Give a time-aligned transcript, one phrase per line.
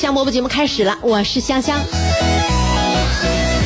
[0.00, 1.78] 香饽饽节目开始了，我是香香。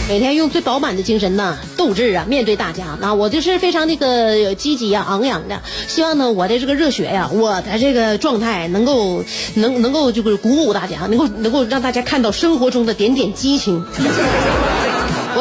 [0.08, 2.98] 每天用最饱满的精神呢，斗志啊，面对大家。
[3.00, 5.62] 啊我就是非常那个积极啊，昂扬的。
[5.86, 9.22] 希望呢，我的这个热血呀，我的这个状态能够
[9.54, 13.84] 能能够就是鼓舞大家，能够能够让大家看到生活中的点点激情。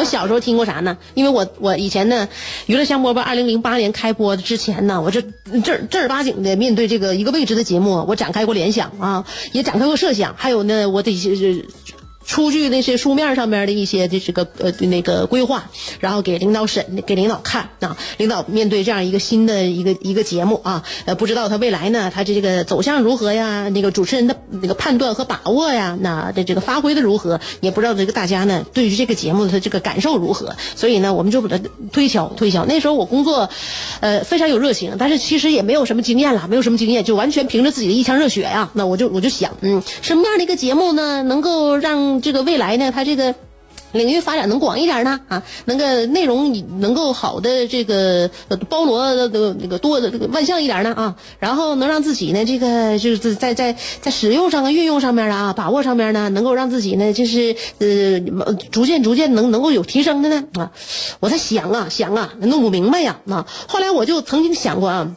[0.04, 0.96] 小时候听过啥呢？
[1.14, 2.28] 因为我我以前呢，
[2.66, 5.22] 娱乐香饽饽二零零八年开播之前呢，我这
[5.62, 11.64] 正正儿八经的面对这个一个未知的节目，我展开过联想啊，也展开过设想，还有呢，我得是。
[12.26, 15.64] 出具那些书面上面的一些这是个呃那个规划，
[16.00, 17.96] 然后给领导审，给领导看啊。
[18.16, 23.68] 领导面对这样一个新的一个一个节目啊，呃，不知道他未来呢，他这个走向如何呀？
[23.68, 27.40] 那个主持人的那个判断和把握呀，那的这个发挥的如何？
[27.60, 30.54] 也不知道这个大家呢对于这个节目的这个感受如何？
[30.76, 32.64] 所以呢，我们就把它推敲推敲。
[32.64, 33.48] 那时候我工作，
[34.00, 38.70] 呃，非常有热情，但是其实也没有什么经验了，没有什么经验，就完全凭着自己的一腔热血呀。
[38.72, 43.34] 那我就我就想，嗯，什么样的一个节目呢，能够让这个未来呢，它这个
[43.92, 45.20] 领域发展能广一点呢？
[45.28, 48.28] 啊，那个内容能够好的这个
[48.68, 50.92] 包罗的那个多的这个万象一点呢？
[50.94, 60.44] 啊，然后能让自己呢，这个就是在在在使用上啊、运用上面啊、把握上面呢，能够让自己呢，就是呃，逐渐逐渐能能够有提升的呢？
[60.54, 60.72] 啊，
[61.20, 63.20] 我在想啊想啊，弄不明白呀。
[63.30, 65.14] 啊，后来我就曾经想过啊。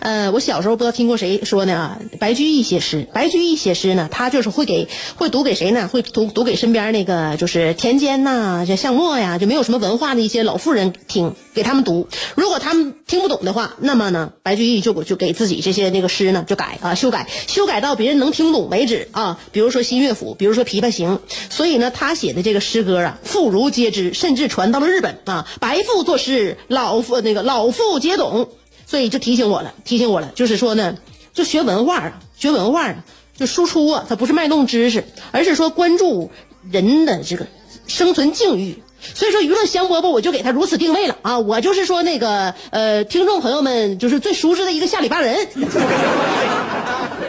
[0.00, 5.88] 呃，我小时候不知道听过谁说呢啊，白居易写诗，白居易写诗呢，他就是会给会读给谁呢？
[5.88, 12.08] 会读读给身边那个就是田间呐，这巷陌呀，就没有什么文化的一些老妇人听，给他们读。
[12.34, 19.38] 如果他们听不懂的话，那么呢，白居易就就给自己这些那个诗呢就改啊，修改，修改到别人能听懂为止啊。
[19.52, 21.20] 比如说新乐府，比如说琵琶行。
[21.50, 25.46] 所以呢，他写的这个诗歌啊，妇孺皆知，甚至传到了日本啊。
[25.60, 28.48] 白妇作诗，老妇那个老妇皆懂。
[28.86, 30.96] 所以就提醒我了，提醒我了，就是说呢，
[31.34, 33.04] 就学文化啊，学文化啊，
[33.36, 36.30] 就输出啊，它不是卖弄知识，而是说关注
[36.70, 37.46] 人的这个
[37.86, 38.82] 生存境遇。
[39.14, 45.46] 所以说，娱乐香饽饽，我就给他如此定位了啊，我就是说那个呃，听众朋友们就是最熟知的一个下里巴人。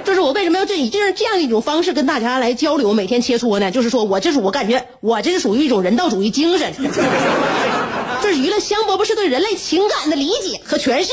[0.03, 3.69] 就是我为什么要这以这样这样一种方式跟大家来交流，每天切磋呢？
[3.69, 6.73] 就是说我这是我感觉我这是属于一种人道主义精神。
[8.33, 11.11] 娱乐香饽饽是对人类情感的理解和诠释。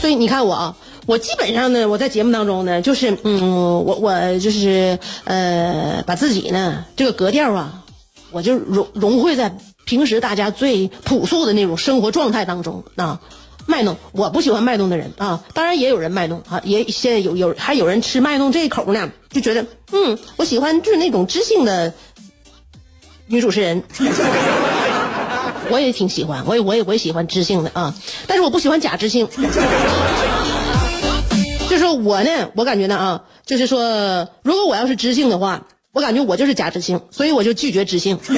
[0.00, 0.76] 所以你看我啊，
[1.06, 7.84] 我基本上呢，我在节目当中呢，就是嗯，我我就是呃，把自己呢这个格调啊，
[8.30, 13.20] 我就融融汇在平时大家最朴素的那种生活状态当中啊。
[13.70, 21.94] 卖弄，我不喜欢卖弄的人啊，当然也有人卖弄啊，也现在有有还有人吃卖弄这一口呢，就觉得嗯，我喜欢就是那种知性的
[23.26, 23.82] 女主持人，
[25.70, 27.94] 我也挺喜欢，我也我也我也喜欢知性的啊，
[28.26, 29.28] 但是我不喜欢假知性，
[31.70, 38.18] 就是我呢，我感觉呢啊，就是说，如果我要是知性的话，我感觉我就是假知性，所以我就拒绝知性。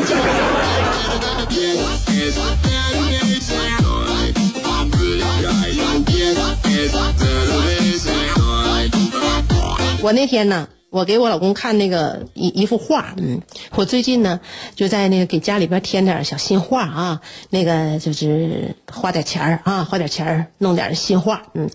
[10.03, 13.41] 我那天呢，我给我老公看那个一一幅画，嗯，
[13.77, 14.41] 我最近呢
[14.75, 17.21] 就在那个给家里边添点小新画啊，
[17.51, 21.71] 那个就是花点钱儿啊，花点钱儿弄点新画，嗯，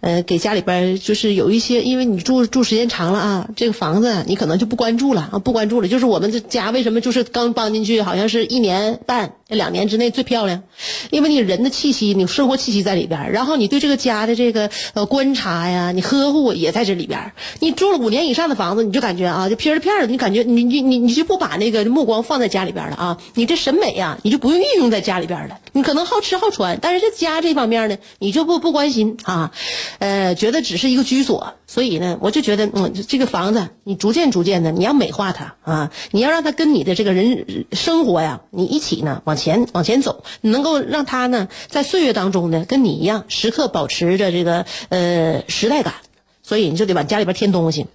[0.00, 10.64] 呃，给家里边就是有一些，因为你住住时间长了啊，这个房子你可能就不关注了啊，不关注了，就是我们这家为什么就是刚搬进去，好像是一年半这两年之内最漂亮，
[11.10, 17.32] 因为你人的气息，你生活气息在里边，然后你对这个家的这个呃观察呀，你呵护也在这里边。
[17.60, 25.58] 你住了五年以上的房子，你就感觉啊，就片儿片儿，你感觉你你你你就不把那个目光放在家里边了啊，你这审美呀，你就不用运用在家里边了。
[25.72, 29.52] 你可能好吃好穿，但是这家这方面呢，你就不不关心啊，
[30.00, 31.54] 呃，觉得只是一个居所。
[31.66, 45.94] 所以呢，我就觉得，嗯，这个房子你逐渐逐渐的，你要美化它啊，你要让它跟你的这个人生活呀，你一起呢往前往前走，你能够让它呢在岁月当中呢跟你一样，时刻保持着这个呃时代感。
[46.42, 47.88] 所以你就得往家里边添东西。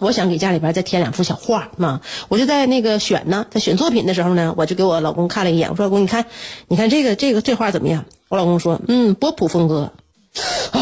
[0.00, 6.26] 我想给家里边再添两幅小画嘛，我就在那个选呢，在选作品的时候呢，我就给我老公看了一眼，我说老公，你看，
[6.66, 8.04] 你看这个这个这画怎么样？
[8.28, 9.92] 我老公说，嗯，波普风格。
[10.72, 10.80] 啊！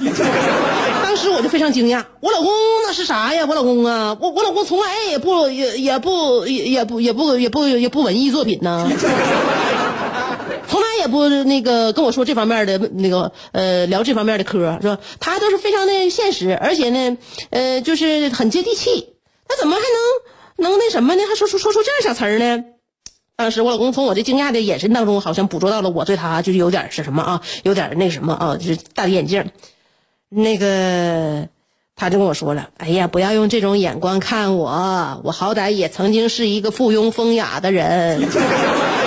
[1.18, 2.48] 当时我就非常惊讶，我老公
[2.86, 3.44] 那是啥呀？
[3.48, 8.88] 我老公啊，我我老公从来也不也也不也也不也不也不也不文艺作品呢。
[10.68, 14.96] 从来也不那个跟我说这方面的那个呃聊这方面的嗑，是吧？
[15.18, 17.18] 他都是非常的现实，而且呢，
[17.50, 19.14] 呃，就是很接地气。
[19.48, 19.82] 他怎么还
[20.56, 21.22] 能能那什么呢？
[21.28, 22.62] 还说说说出这样小词儿呢？
[23.34, 29.50] 当时我老公从我这惊讶的眼神当中，好像捕捉到了我对他就是有点是什么啊，有点那什么啊，就是戴着眼镜。
[30.30, 31.48] 那个
[31.96, 38.22] 他就跟我说了：“哎呀，不要用这种眼光看我，我好歹也曾经是一个附庸风雅的人。”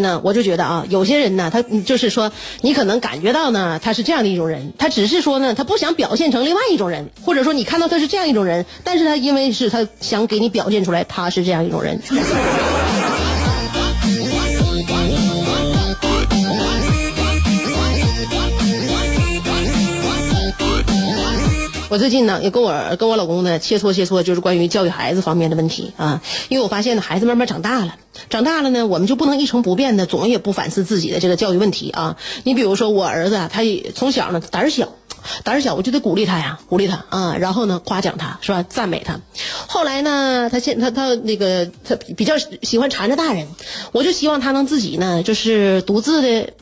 [0.00, 2.32] 以呢，我就觉得啊，有些人呢，他就是说，
[2.62, 12.00] 你可能感觉到呢，他是这样的一种人，他只是说呢，他不想表现成另外一种人，或者说你看到他是这样一种人，但是他因为是他想给你表现出来他是这样一种人。
[21.88, 26.22] 我最近呢也跟我跟我老公呢切磋切磋，就是关于教育孩子方面的问题啊。
[26.48, 27.96] 因为我发现呢，孩子慢慢长大了，
[28.30, 32.16] 长大了呢，我们就不能一成不变的，总也不反思自己的这个教育问题啊。
[32.44, 34.94] 你比如说我儿子，他也从小呢胆小，
[35.44, 38.62] 胆小，我就得鼓励他呀，鼓励他啊，然后呢夸奖他，是吧？
[38.62, 39.20] 赞美他。
[39.66, 43.48] 后来呢，他现他他那个他比较喜欢缠着大人，
[43.92, 46.54] 我就希望他能自己呢，就是独自的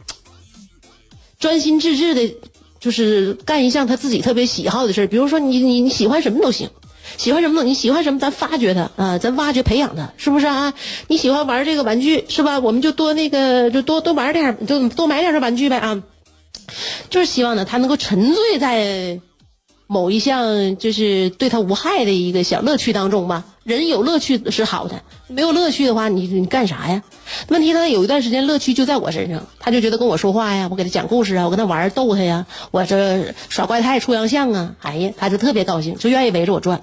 [1.38, 2.34] 专心致志的。
[2.80, 6.70] 就是干一项他自己特别喜好的事比如说你你你喜欢什么都行，
[7.16, 10.74] 喜欢什么都你喜欢什么咱发掘他啊，咱挖掘培养他，是不是啊？
[11.08, 12.58] 你喜欢玩这个玩具是吧？
[12.58, 16.02] 我们就多那个就多多玩点，就多买点这玩具呗啊。
[17.08, 19.20] 就是希望呢他能够沉醉在
[19.86, 23.44] 某一项就是对他无害的一个小乐趣当中吧。
[23.64, 27.02] 人有乐趣是好的，没有乐趣的话，你你干啥呀？
[27.48, 36.80] 问题他有一段时间乐趣就在我身上，他就觉得跟我说话呀，我给他讲故事啊，我跟他玩逗他呀，我这耍怪胎出洋相啊，哎呀，他就特别高兴，就愿意围着我转。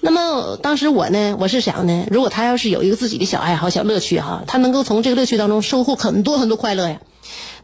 [0.00, 7.00] 那么当时我呢，我是想呢，如果他要是有一个自己的小爱好、小乐趣哈，他能够从这个乐趣当中收获很多很多快乐呀。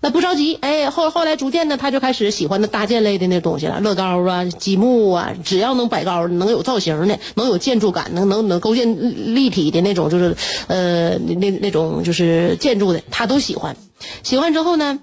[0.02, 10.34] 那不着急，哎，后后来逐渐的，他就开始喜欢那搭建类的那东西了，乐高啊、积木啊，只要能摆高、能有造型的、能有建筑感、能能能构建立体的那种，就是
[10.68, 13.76] 呃那那种就是建筑的，他都喜欢。
[14.22, 14.98] 喜欢之后呢，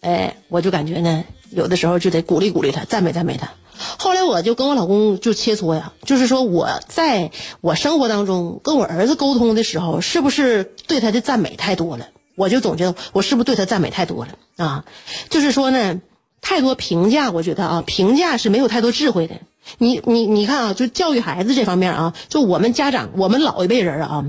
[0.00, 3.52] 哎，我就感觉呢，有的时候就得鼓励鼓励他，赞美赞美他。
[3.98, 7.30] 后来我就跟我老公就切磋呀，就是说我在
[7.60, 12.08] 我生活当中跟我儿子沟通的时候，是不是对他的赞美太多了？
[12.34, 14.84] 我就总觉得我是不是对他赞美太多了啊？
[15.30, 16.00] 就是说呢，
[16.42, 19.36] 太多评价，我觉得啊，评价是没有太多智慧的。
[19.78, 24.24] 你你你看啊，就教育孩子这方面啊，就我们家长，我们老一辈人啊，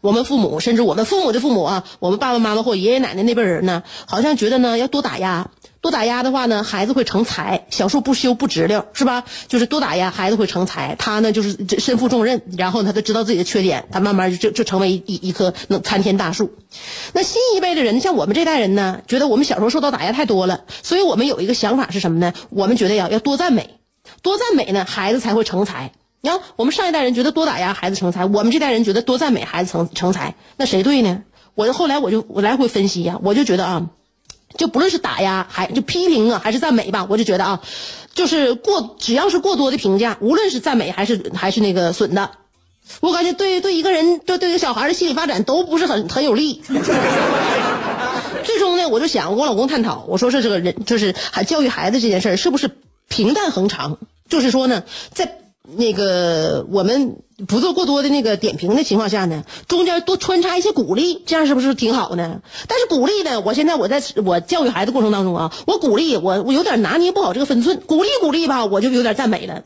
[0.00, 5.50] 我们父母，甚至我们父母的父母啊，我们爸爸妈妈或爷爷奶奶那辈人呢，好像觉得呢要多打压。
[5.80, 9.24] 多打压的话呢，孩子会成才；小树不修不直溜，是吧？
[9.46, 10.96] 就是多打压，孩子会成才。
[10.98, 16.50] 他呢，就是身负重任，然后他就知道自己的缺点，他慢慢就就成为一一棵能参天大树。
[17.12, 22.32] 那新一辈的人，像我们这代人呢，觉得我们小时候受到打压太多了，所以我们有一个想法是什么呢？
[22.50, 23.78] 我们觉得呀，要多赞美，
[24.22, 25.92] 多赞美呢，孩子才会成才。
[26.20, 31.22] 你看，我们上一代人觉得多打压孩子成才，我们这代人觉得多赞美孩子成成才，那谁对呢？
[31.54, 33.90] 我后来我就我来回分析呀，我就觉得啊。
[34.56, 37.60] 就不论是打压还就批评啊，还是赞美吧，我就觉得啊，
[38.14, 42.30] 就是过只要是过多的评价，无论是赞美还是还是那个损的，
[43.00, 46.62] 我感觉对对一个人对对一个小孩的心理发展都不是很很有利。
[48.44, 52.70] 最终呢，我就想我老公探讨，我说是这个人就是还教育孩子这件事儿是不是
[53.08, 53.98] 平淡恒长？
[54.28, 54.82] 就是说呢，
[55.12, 55.38] 在
[55.76, 57.16] 那个我们
[57.48, 62.40] 不做过多的那个点评的情况下呢，中间多穿插一些鼓励，这样是不是挺好呢？
[62.68, 69.62] 但是鼓励呢，我现在我在我教育孩子过程当中啊， 我鼓励我我有点拿捏不好这个分寸，鼓励鼓励吧，我就有点赞美了。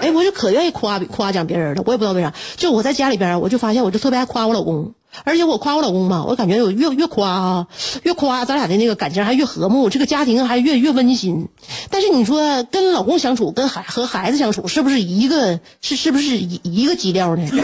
[0.00, 2.32] 哎，我就可愿意夸夸奖别人了，我也不知道为啥。
[2.56, 7.66] 就我在家里边，我就发现我就特别爱夸我老公，而且我夸我老公吧，我感觉我越越夸啊，
[8.02, 11.48] 越夸咱俩的那个感情还越和睦，这个家庭还越越温馨。
[11.90, 17.48] 但是你说跟老公相处，跟孩和孩子相处，是不是一个是是不是一一个基调呢？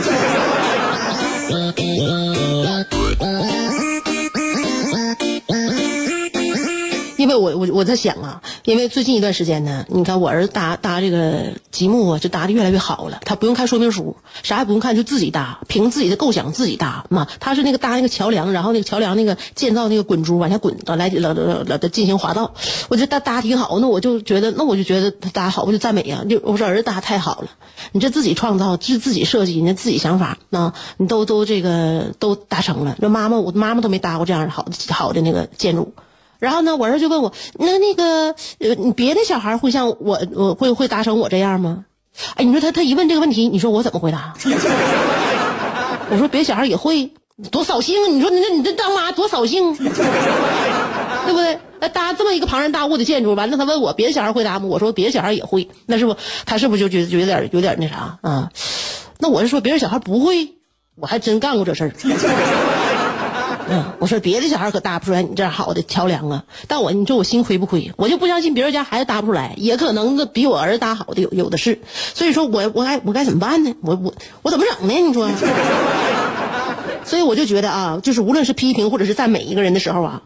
[7.39, 13.21] 我我我在想啊，因为最近一段时间呢，你看我儿子搭搭这个积木啊，就搭的越来越好了。
[13.25, 17.27] 他不用看说明书，啥也不用看，就自己搭，凭自己的构想自己搭嘛。
[17.41, 21.35] 他是那个搭那个桥梁，然后那个桥梁那个建造那个滚珠往下滚，来来来
[21.67, 22.55] 来进行滑道。
[22.89, 26.25] 我觉得搭搭挺好，那我就觉得那我就觉得他搭好，我就赞美呀。
[26.29, 27.49] 就我说儿子搭太好了，
[27.93, 32.97] 你这自己创造，自自己设计，你自己想法啊，你都都这个都达成了。
[32.99, 35.93] 那妈妈，我妈妈都没搭过这样的好好的那个建筑。
[36.39, 41.85] 然后呢，我儿子就问我，那那个呃，别的小孩会像我，我会会达成我这样吗？
[42.35, 44.35] 哎，你说他他一问这个问题，你说我怎么回答？
[46.11, 47.11] 我说别的小孩也会，
[47.51, 48.09] 多扫兴啊！
[48.09, 51.59] 你说你这你这当妈多扫兴，对不对？
[51.79, 54.67] 那搭这么一个庞然大物的建筑，完了他问我别的小孩会搭吗？
[54.67, 56.17] 我说别的小孩也会，那是不
[56.47, 58.51] 他是不是就觉得就有点有点那啥啊？
[59.19, 60.55] 那我是说别人小孩不会，
[60.95, 61.93] 我还真干过这事儿。
[63.69, 67.93] 嗯，我说别的小孩可搭不出来你这样好的桥梁啊，但我你说我心亏不亏？
[67.97, 71.81] 我就不相信别人家孩子搭不出来，也可能比我儿子搭好的有有的是，
[72.15, 73.75] 所以说我我该我该怎么办呢？
[73.81, 74.95] 我我我怎么整呢？
[74.95, 75.29] 你说？
[77.05, 80.23] 所以我就觉得啊，就是无论是批评或者是赞美一个人的时候啊，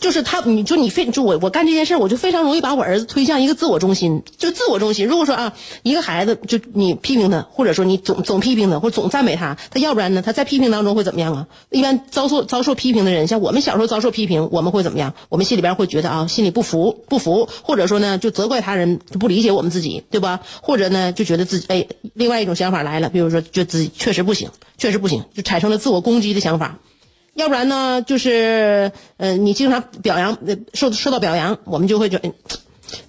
[0.00, 5.06] 就是他，你就你非就我我干这件事我就非常容易把我儿子推向一个自我中心，就自我中心。
[5.06, 11.46] 如果说啊，一个孩子就你批评他，或者说你总总批评他，或总赞美他，他要不然呢，他在批评当中会怎么样啊？
[11.70, 15.14] 一般遭受遭受批评的人，像我们小时候遭受批评，我们会怎么样？
[15.28, 20.40] 我们心里边会觉得啊，心里不服不服，或者说呢，就责怪他人，就不理解我们自己，对吧？
[20.60, 24.50] 或者呢，就觉得自己哎，另外一种想法来了，比如说，觉得自己确实不行。
[24.78, 26.80] 确实不行，就产生了自我攻击的想法，
[27.34, 30.36] 要不然呢，就是嗯，你经常表扬，
[30.74, 32.32] 受受到表扬，我们就会觉得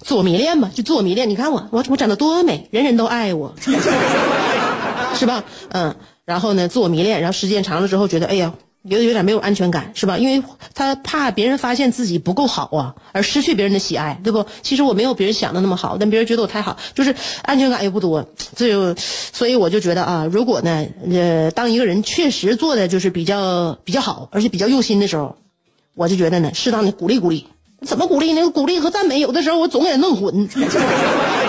[0.01, 1.29] 自我迷恋吧，就自我迷恋。
[1.29, 3.53] 你看我，我我长得多美，人人都爱我，
[5.15, 5.43] 是吧？
[5.69, 8.53] 嗯，然后呢，自我迷恋，然后时间长了之后，觉得哎呀。
[8.83, 10.17] 有有点没有安全感，是吧？
[10.17, 10.43] 因为
[10.75, 14.45] 他怕别人发现自己不够好啊，而失去别人的喜爱，对不？
[14.61, 25.37] 其实我没有别人想的那么好，但别人觉得我太好，就是安全感又不多，就所以我就觉得啊，如果呢，呃，当一个人确实做的就是比较比较好，而且比较用心的时候，
[25.95, 27.47] 我就觉得呢，适当的鼓励鼓励。
[27.85, 28.49] 怎么鼓励呢？
[28.49, 30.47] 鼓励和赞美有的时候我总给弄混。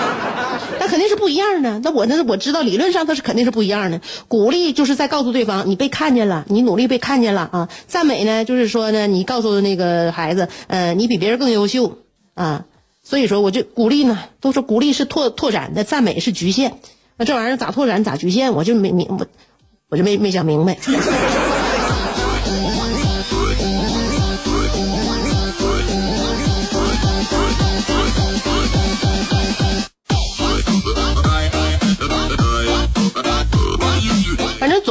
[0.94, 1.80] 肯定是不一样的。
[1.80, 4.00] 那我那我知道理论上它是肯定是不一样的。
[4.28, 7.68] 鼓励就是在告诉对方你被看见了，你努力被看见了啊。
[7.88, 11.98] 赞美呢就是说呢你告诉那个孩子，呃，你比别人更优秀
[12.34, 12.64] 啊。
[13.02, 16.78] 所以说我就鼓励呢，都说鼓励是拓拓展的，赞美是局限。
[17.16, 18.54] 那这玩意儿咋拓展咋局限？
[18.54, 19.26] 我就没明白
[19.88, 20.78] 我就没没想明白。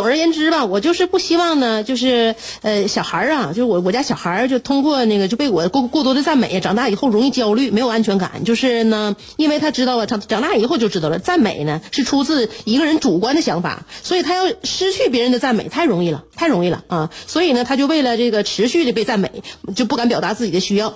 [0.03, 8.43] 总而言之吧，我就是不希望呢，就是呃，小孩儿啊，就是我我家小孩儿就通过那个就被我过过多的赞美，长大以后容易焦虑，没有安全感。
[8.43, 17.09] 就是呢，因为他知道了，长长大以后就知道了，赞美呢是出自一个人主观的想法，所以他要失去别人的赞美太容易了，太容易了啊！
[17.25, 19.31] 所以呢，他就为了这个持续的被赞美，
[19.73, 20.95] 就不敢表达自己的需要，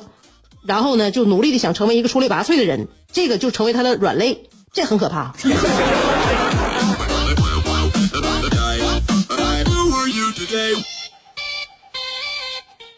[0.66, 5.34] 然后呢，就努力的想成为一个出类拔萃的人，这个就成为他的软肋，这很可怕。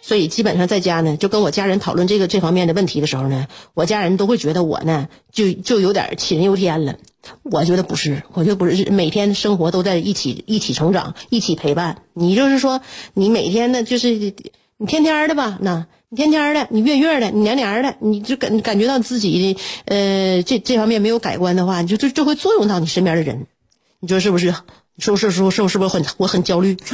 [0.01, 6.95] 所以基本上在家呢，就跟我家人讨论这个这方面的问题的时候呢，我家人都会觉得我呢就就有点杞人忧天了。
[7.43, 12.01] 我觉得不是，我觉得不是，每天生活都在一起一起成长，一起陪伴。
[12.13, 12.81] 你就是说，
[13.13, 14.09] 你每天呢，就是
[14.77, 19.55] 你天天的吧，那你天天的，你月月的，你年年的，你就感感觉到自己
[19.85, 23.45] 呃这这方面没有改观的话，你就就就会作用到你身边的人，
[23.99, 24.55] 你说是不是？
[24.99, 26.77] 说是说是不是不是很我很焦虑，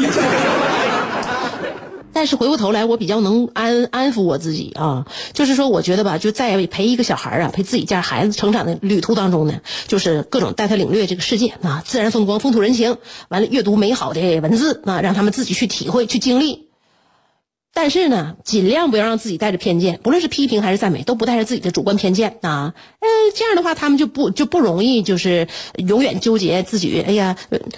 [2.14, 12.98] 但是回过头来我比较能安安抚我自己啊，就是说我觉得吧，就在陪一个小孩啊，陪自己家孩子成长的旅途当中呢，就是各种带他领略这个世界啊，自然风光、风土人情，
[13.28, 16.65] 完了阅读美好的文字啊，让他们自己去体会、去经历。
[17.86, 22.74] 但是呢，尽量不要让自己带着偏见，不论是批评还是赞美，都不带着自己的主观偏见啊。
[23.00, 27.06] 呃，这样的话，他们就不就不容易就是永远纠结自己。
[27.08, 27.36] 哎呀，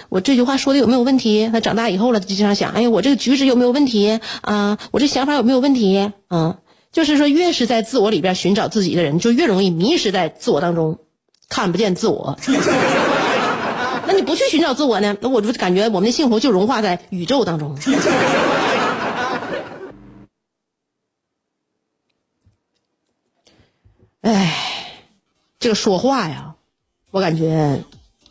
[0.08, 1.50] 我这句话说的有没有问题？
[1.52, 4.78] 他长大以后了，就经常想，哎呀，我这个举止有没有问题啊？
[4.92, 6.10] 我这想法有没有问题？
[6.30, 6.56] 嗯，
[6.94, 11.00] 就是说，越是在自我里边寻找自己的人，就越容易迷失在自我当中，
[11.50, 12.40] 看不见自我。
[14.08, 15.18] 那你不去寻找自我呢？
[15.20, 17.76] 那我就感觉我们的幸福就融化在宇宙当中。
[24.28, 24.54] 哎，
[25.58, 26.56] 这个说话呀，
[27.12, 27.82] 我感觉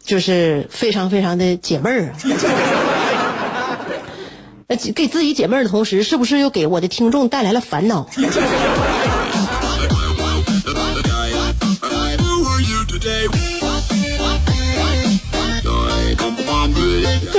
[0.05, 2.17] 就是非常非常的解闷儿啊。
[4.69, 8.07] 那给自己解闷儿的同时，是不是又给我的听众带来了烦恼？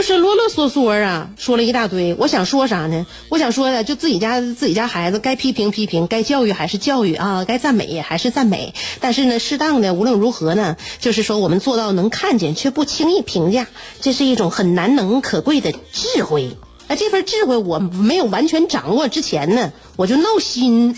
[0.07, 2.15] 是啰啰嗦嗦啊，说了一大堆。
[2.17, 3.05] 我想说啥呢？
[3.27, 8.73] 我想说的就自己家自己家孩子该批评批评，该教育还是教育啊，该赞美还是赞美。
[9.01, 13.67] 但是呢，适当的无论如何呢，就是说我们做到能看见却不轻易评价，
[13.99, 16.55] 这是一种很难能可贵的智慧。
[16.87, 20.95] 啊，这份智慧我没有完全掌握之前呢，我就闹心。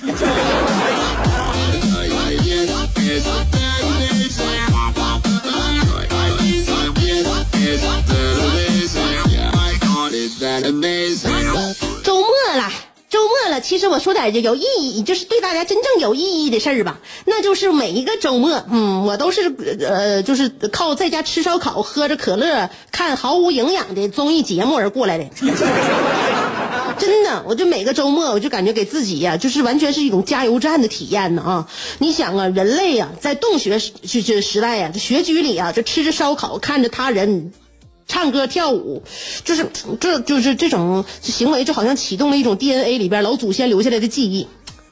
[12.03, 12.71] 周末了，
[13.09, 16.99] 周末了，其实我说点就有意义，就是对大家真正有意义的事儿吧。
[17.25, 25.25] 那就是每一个周末，嗯，我都是呃，就是靠在家吃烧烤、喝着可乐、看毫无营养的综艺节目而过来的。
[26.99, 31.67] 真的，我就每个周末，我就感觉给自己呀，就是完全是一种加油站的体验呢啊！
[31.99, 37.53] 你想啊，人类呀，在洞穴时这时代呀，这穴居里啊，这吃着烧烤，看着他人。
[38.09, 39.01] 唱歌跳舞，
[39.45, 39.65] 就是
[40.01, 44.47] 这就是这种行为，就好像启动了一种 DNA 里边老祖先留下来的记忆，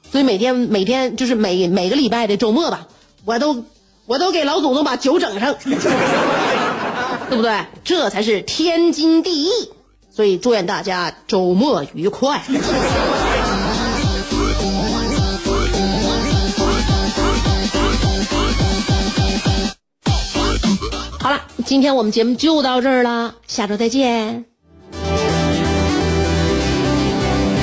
[0.10, 2.88] 所以每天每天就是每每个礼拜的周末吧，
[3.26, 3.66] 我都
[4.06, 5.54] 我都给老祖宗把酒整上，
[7.30, 7.66] 对不对？
[7.84, 9.50] 这才是天经地义。
[10.10, 12.42] 所以祝愿大家周末愉快。
[21.68, 24.46] 今天我们节目就到这儿了，下周再见。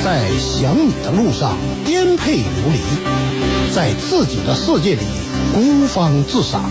[0.04, 1.56] 在想你的路上
[1.86, 5.00] 颠沛流离，在自己的世界里
[5.54, 6.70] 孤芳自赏，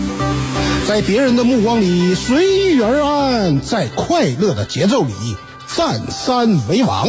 [0.86, 5.12] 在别人的目光里随遇而安，在快乐的节奏里
[5.74, 7.08] 占山为王。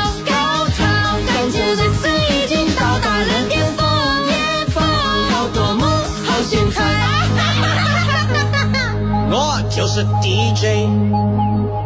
[9.81, 11.80] 就是 DJ。